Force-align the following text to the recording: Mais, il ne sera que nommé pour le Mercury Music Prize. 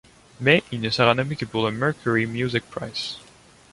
Mais, 0.39 0.63
il 0.71 0.81
ne 0.81 0.89
sera 0.89 1.11
que 1.13 1.17
nommé 1.17 1.35
pour 1.35 1.65
le 1.69 1.71
Mercury 1.73 2.25
Music 2.25 2.63
Prize. 2.71 3.17